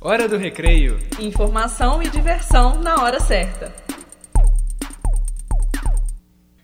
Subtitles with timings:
[0.00, 0.96] Hora do recreio.
[1.18, 3.74] Informação e diversão na hora certa.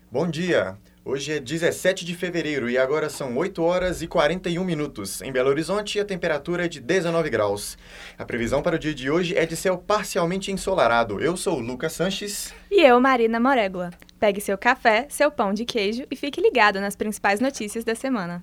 [0.09, 0.77] Bom dia.
[1.03, 5.21] Hoje é 17 de fevereiro e agora são 8 horas e 41 minutos.
[5.21, 7.77] Em Belo Horizonte, a temperatura é de 19 graus.
[8.17, 11.19] A previsão para o dia de hoje é de céu parcialmente ensolarado.
[11.19, 12.53] Eu sou o Lucas Sanches.
[12.71, 13.89] E eu, Marina Morégua.
[14.17, 18.41] Pegue seu café, seu pão de queijo e fique ligado nas principais notícias da semana.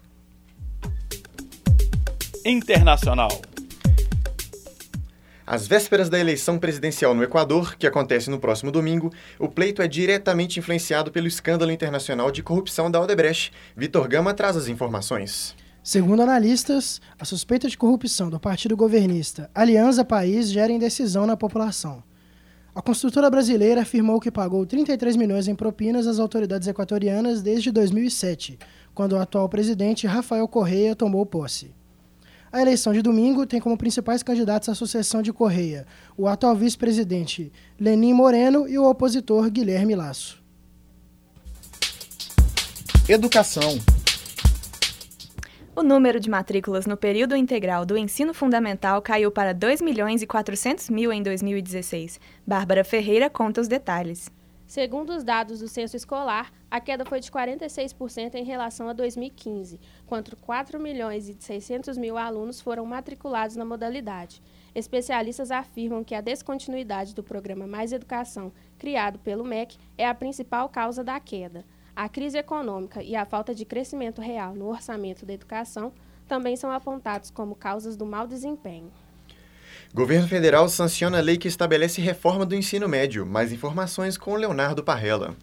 [2.44, 3.40] Internacional.
[5.52, 9.86] Às vésperas da eleição presidencial no Equador, que acontece no próximo domingo, o pleito é
[9.86, 13.52] diretamente influenciado pelo escândalo internacional de corrupção da Odebrecht.
[13.76, 15.54] Vitor Gama traz as informações.
[15.82, 22.02] Segundo analistas, a suspeita de corrupção do partido governista Aliança País gera indecisão na população.
[22.74, 28.58] A construtora brasileira afirmou que pagou 33 milhões em propinas às autoridades equatorianas desde 2007,
[28.94, 31.74] quando o atual presidente Rafael Correia tomou posse.
[32.52, 35.86] A eleição de domingo tem como principais candidatos a sucessão de Correia
[36.18, 37.50] o atual vice-presidente
[37.80, 40.38] Lenin Moreno e o opositor Guilherme Lasso.
[43.08, 43.78] Educação.
[45.74, 50.26] O número de matrículas no período integral do ensino fundamental caiu para 2 milhões e
[50.26, 52.20] 400 mil em 2016.
[52.46, 54.30] Bárbara Ferreira conta os detalhes.
[54.66, 59.78] Segundo os dados do censo escolar, a queda foi de 46% em relação a 2015,
[60.06, 64.42] quando 4 milhões e 600 mil alunos foram matriculados na modalidade.
[64.74, 70.68] Especialistas afirmam que a descontinuidade do programa Mais Educação, criado pelo MEC, é a principal
[70.68, 71.64] causa da queda.
[71.94, 75.92] A crise econômica e a falta de crescimento real no orçamento da educação
[76.26, 78.90] também são apontados como causas do mau desempenho.
[79.94, 83.26] Governo federal sanciona a lei que estabelece reforma do ensino médio.
[83.26, 85.36] Mais informações com Leonardo Parrella.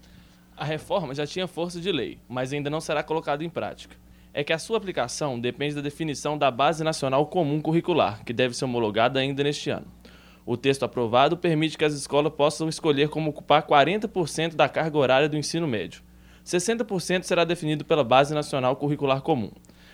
[0.57, 3.95] A reforma já tinha força de lei, mas ainda não será colocada em prática.
[4.33, 8.55] É que a sua aplicação depende da definição da Base Nacional Comum Curricular, que deve
[8.55, 9.87] ser homologada ainda neste ano.
[10.45, 15.29] O texto aprovado permite que as escolas possam escolher como ocupar 40% da carga horária
[15.29, 16.01] do ensino médio.
[16.43, 19.51] 60% será definido pela Base Nacional Curricular Comum.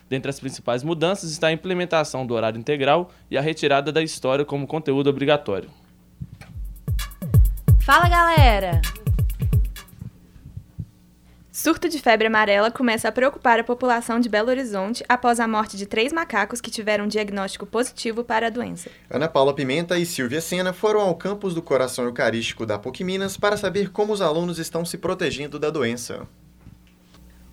[0.09, 4.45] Dentre as principais mudanças está a implementação do horário integral e a retirada da história
[4.45, 5.69] como conteúdo obrigatório.
[7.81, 8.81] Fala galera!
[11.51, 15.77] Surto de febre amarela começa a preocupar a população de Belo Horizonte após a morte
[15.77, 18.89] de três macacos que tiveram um diagnóstico positivo para a doença.
[19.09, 23.37] Ana Paula Pimenta e Silvia Sena foram ao campus do Coração Eucarístico da PUC Minas
[23.37, 26.27] para saber como os alunos estão se protegendo da doença.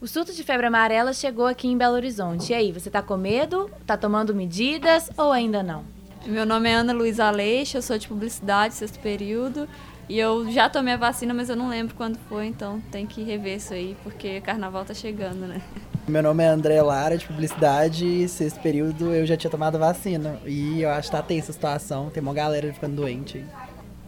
[0.03, 2.51] O surto de febre amarela chegou aqui em Belo Horizonte.
[2.51, 3.71] E aí, você tá com medo?
[3.87, 5.85] Tá tomando medidas ou ainda não?
[6.27, 9.69] Meu nome é Ana Luísa Aleixo, eu sou de publicidade, sexto período.
[10.09, 13.23] E eu já tomei a vacina, mas eu não lembro quando foi, então tem que
[13.23, 15.63] rever isso aí, porque carnaval tá chegando, né?
[16.09, 20.37] Meu nome é André Lara, de publicidade, sexto período eu já tinha tomado a vacina.
[20.45, 23.45] E eu acho que tá tensa a situação, tem uma galera ficando doente.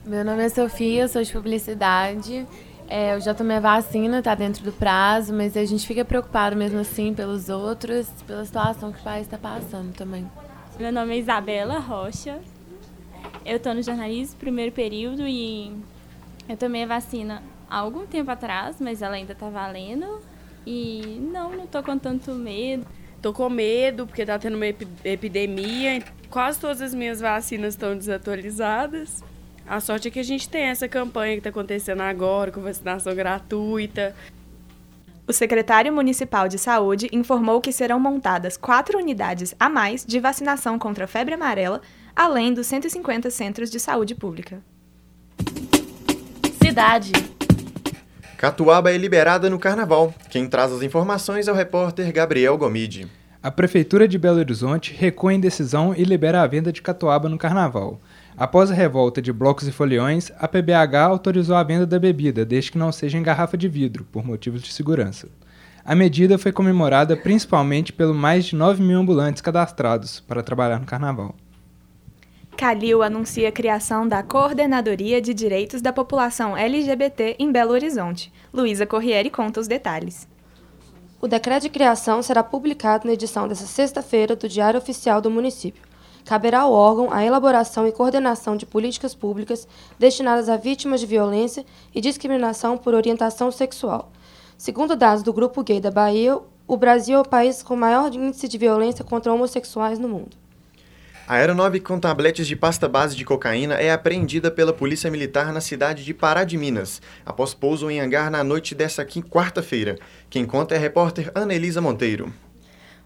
[0.04, 2.44] Meu nome é Sofia, eu sou de publicidade.
[2.88, 6.54] É, eu já tomei a vacina, tá dentro do prazo, mas a gente fica preocupado
[6.54, 10.30] mesmo assim pelos outros, pela situação que o país está passando também.
[10.78, 12.40] Meu nome é Isabela Rocha.
[13.44, 15.72] Eu tô no jornalismo primeiro período e
[16.48, 20.20] eu tomei a vacina há algum tempo atrás, mas ela ainda tá valendo.
[20.66, 22.86] E não, não tô com tanto medo.
[23.20, 26.02] Tô com medo porque tá tendo uma epidemia.
[26.28, 29.22] Quase todas as minhas vacinas estão desatualizadas.
[29.66, 33.14] A sorte é que a gente tem essa campanha que está acontecendo agora, com vacinação
[33.14, 34.14] gratuita.
[35.26, 40.78] O secretário municipal de saúde informou que serão montadas quatro unidades a mais de vacinação
[40.78, 41.80] contra a febre amarela,
[42.14, 44.62] além dos 150 centros de saúde pública.
[46.62, 47.12] Cidade.
[48.36, 50.12] Catuaba é liberada no carnaval.
[50.28, 53.08] Quem traz as informações é o repórter Gabriel Gomide.
[53.42, 57.38] A Prefeitura de Belo Horizonte recua em decisão e libera a venda de catuaba no
[57.38, 58.00] carnaval.
[58.36, 62.72] Após a revolta de blocos e foliões, a PBH autorizou a venda da bebida, desde
[62.72, 65.28] que não seja em garrafa de vidro, por motivos de segurança.
[65.84, 70.86] A medida foi comemorada principalmente pelo mais de 9 mil ambulantes cadastrados para trabalhar no
[70.86, 71.36] carnaval.
[72.56, 78.32] Calil anuncia a criação da Coordenadoria de Direitos da População LGBT em Belo Horizonte.
[78.52, 80.26] Luísa Corriere conta os detalhes.
[81.20, 85.93] O decreto de criação será publicado na edição desta sexta-feira do Diário Oficial do Município
[86.24, 89.68] caberá ao órgão a elaboração e coordenação de políticas públicas
[89.98, 94.10] destinadas a vítimas de violência e discriminação por orientação sexual.
[94.56, 98.48] Segundo dados do Grupo Gay da Bahia, o Brasil é o país com maior índice
[98.48, 100.36] de violência contra homossexuais no mundo.
[101.26, 105.60] A aeronave com tabletes de pasta base de cocaína é apreendida pela Polícia Militar na
[105.60, 109.96] cidade de Pará de Minas, após pouso em hangar na noite desta quarta-feira.
[110.28, 112.30] Quem conta é a repórter Ana Elisa Monteiro.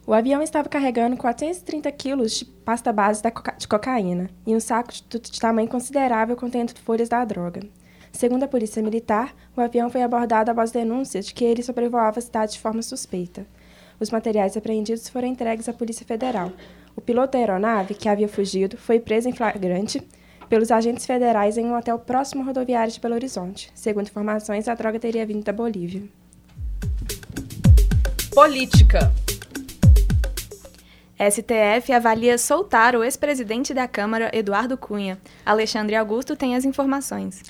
[0.08, 3.20] O avião estava carregando 430 quilos de pasta base
[3.58, 7.60] de cocaína e um saco de tamanho considerável contendo folhas da droga.
[8.10, 12.22] Segundo a Polícia Militar, o avião foi abordado após denúncias de que ele sobrevoava a
[12.22, 13.46] cidade de forma suspeita.
[14.00, 16.52] Os materiais apreendidos foram entregues à Polícia Federal.
[16.96, 20.02] O piloto da aeronave, que havia fugido, foi preso em flagrante
[20.48, 23.70] pelos agentes federais em um hotel próximo ao rodoviário de Belo Horizonte.
[23.74, 26.02] Segundo informações, a droga teria vindo da Bolívia.
[28.34, 29.12] Política.
[31.18, 35.18] STF avalia soltar o ex-presidente da Câmara, Eduardo Cunha.
[35.44, 37.42] Alexandre Augusto tem as informações.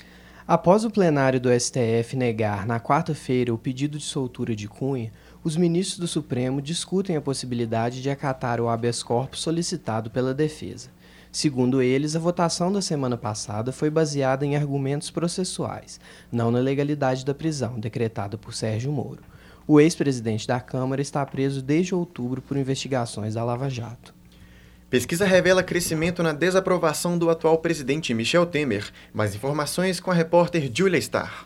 [0.47, 5.11] Após o plenário do STF negar na quarta-feira o pedido de soltura de Cunha,
[5.43, 10.89] os ministros do Supremo discutem a possibilidade de acatar o habeas corpus solicitado pela defesa.
[11.31, 15.99] Segundo eles, a votação da semana passada foi baseada em argumentos processuais,
[16.31, 19.21] não na legalidade da prisão decretada por Sérgio Moro.
[19.71, 24.15] O ex-presidente da Câmara está preso desde outubro por investigações da Lava Jato.
[24.89, 28.89] Pesquisa revela crescimento na desaprovação do atual presidente Michel Temer.
[29.13, 31.45] Mais informações com a repórter Julia Starr.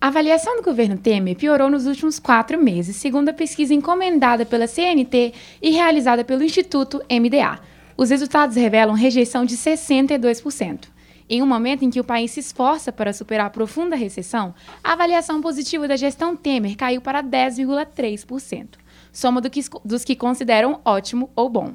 [0.00, 4.66] A avaliação do governo Temer piorou nos últimos quatro meses, segundo a pesquisa encomendada pela
[4.66, 5.32] CNT
[5.62, 7.60] e realizada pelo Instituto MDA.
[7.96, 10.88] Os resultados revelam rejeição de 62%.
[11.32, 14.94] Em um momento em que o país se esforça para superar a profunda recessão, a
[14.94, 18.70] avaliação positiva da gestão Temer caiu para 10,3%,
[19.12, 21.72] soma do que, dos que consideram ótimo ou bom.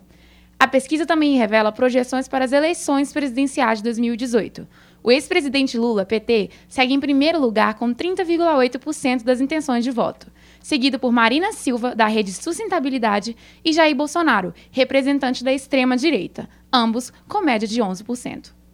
[0.59, 4.67] A pesquisa também revela projeções para as eleições presidenciais de 2018.
[5.01, 10.29] O ex-presidente Lula, PT, segue em primeiro lugar com 30,8% das intenções de voto,
[10.59, 17.39] seguido por Marina Silva, da Rede Sustentabilidade, e Jair Bolsonaro, representante da extrema-direita, ambos com
[17.39, 18.64] média de 11%.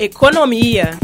[0.00, 0.96] Economia.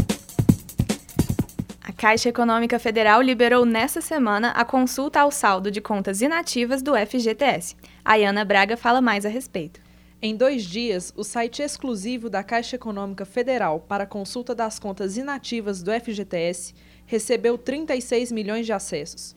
[1.83, 6.93] A Caixa Econômica Federal liberou nesta semana a consulta ao saldo de contas inativas do
[6.95, 7.75] FGTS.
[8.05, 9.81] A Ayana Braga fala mais a respeito.
[10.21, 15.83] Em dois dias, o site exclusivo da Caixa Econômica Federal para consulta das contas inativas
[15.83, 16.73] do FGTS
[17.05, 19.35] recebeu 36 milhões de acessos.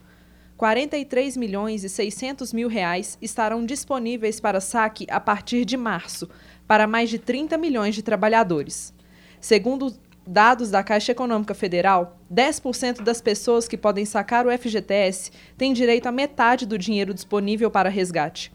[0.57, 6.29] 43 milhões e 600 mil reais estarão disponíveis para saque a partir de março,
[6.65, 8.97] para mais de 30 milhões de trabalhadores.
[9.41, 9.95] Segundo
[10.27, 16.07] dados da Caixa Econômica Federal, 10% das pessoas que podem sacar o FGTS têm direito
[16.07, 18.53] a metade do dinheiro disponível para resgate.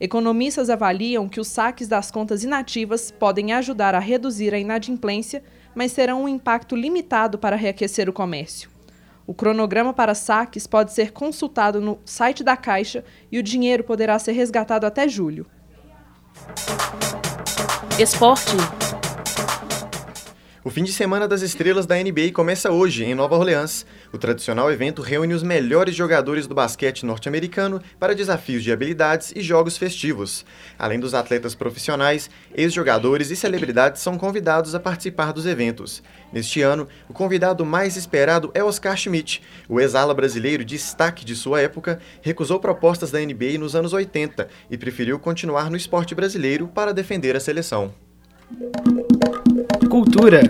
[0.00, 5.42] Economistas avaliam que os saques das contas inativas podem ajudar a reduzir a inadimplência,
[5.74, 8.70] mas terão um impacto limitado para reaquecer o comércio.
[9.26, 14.18] O cronograma para saques pode ser consultado no site da Caixa e o dinheiro poderá
[14.20, 15.46] ser resgatado até julho.
[17.98, 18.56] Esporte.
[20.68, 23.86] O fim de semana das estrelas da NBA começa hoje, em Nova Orleans.
[24.12, 29.40] O tradicional evento reúne os melhores jogadores do basquete norte-americano para desafios de habilidades e
[29.40, 30.44] jogos festivos.
[30.78, 36.02] Além dos atletas profissionais, ex-jogadores e celebridades são convidados a participar dos eventos.
[36.30, 39.40] Neste ano, o convidado mais esperado é Oscar Schmidt.
[39.70, 44.76] O ex-ala brasileiro destaque de sua época recusou propostas da NBA nos anos 80 e
[44.76, 47.94] preferiu continuar no esporte brasileiro para defender a seleção.
[49.90, 50.42] Cultura.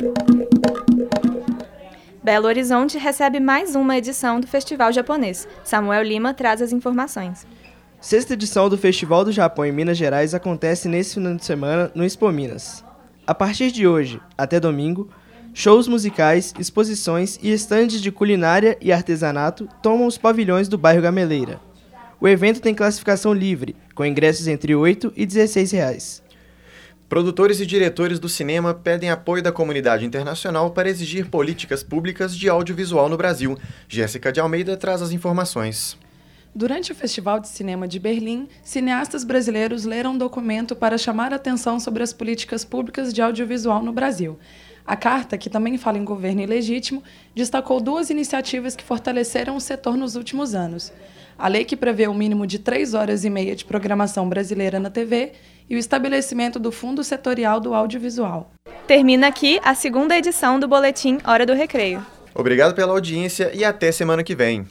[2.25, 5.47] Belo Horizonte recebe mais uma edição do Festival Japonês.
[5.63, 7.47] Samuel Lima traz as informações.
[8.01, 12.05] Sexta edição do Festival do Japão em Minas Gerais acontece nesse final de semana no
[12.05, 12.85] Expo Minas.
[13.25, 15.09] A partir de hoje até domingo,
[15.55, 21.61] shows musicais, exposições e estandes de culinária e artesanato tomam os pavilhões do bairro Gameleira.
[22.21, 26.28] O evento tem classificação livre, com ingressos entre R$ 8 e 16 reais.
[27.09, 32.51] Produtores e diretores do cinema pedem apoio da comunidade internacional para exigir políticas públicas de
[32.51, 33.57] audiovisual no Brasil.
[33.89, 35.97] Jéssica de Almeida traz as informações.
[36.55, 41.37] Durante o Festival de Cinema de Berlim, cineastas brasileiros leram um documento para chamar a
[41.37, 44.39] atenção sobre as políticas públicas de audiovisual no Brasil.
[44.87, 47.03] A carta, que também fala em governo ilegítimo,
[47.35, 50.93] destacou duas iniciativas que fortaleceram o setor nos últimos anos.
[51.39, 54.91] A lei que prevê um mínimo de três horas e meia de programação brasileira na
[54.91, 55.33] TV
[55.71, 58.51] e o estabelecimento do Fundo Setorial do Audiovisual.
[58.89, 62.05] Termina aqui a segunda edição do Boletim Hora do Recreio.
[62.35, 64.67] Obrigado pela audiência e até semana que vem.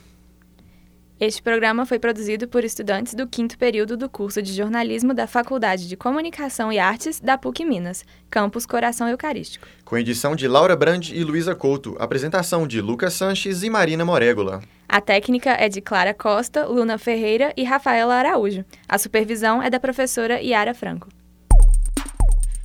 [1.20, 5.88] Este programa foi produzido por estudantes do quinto período do curso de jornalismo da Faculdade
[5.88, 9.68] de Comunicação e Artes da PUC Minas, campus Coração Eucarístico.
[9.84, 14.62] Com edição de Laura Brand e Luísa Couto, apresentação de Lucas Sanches e Marina Morégola.
[14.88, 18.64] A técnica é de Clara Costa, Luna Ferreira e Rafaela Araújo.
[18.88, 21.10] A supervisão é da professora Yara Franco.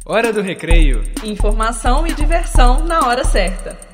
[0.05, 1.03] Hora do recreio.
[1.25, 3.92] Informação e diversão na hora certa.